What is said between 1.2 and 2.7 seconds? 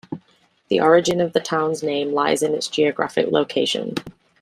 of the town's name lies in its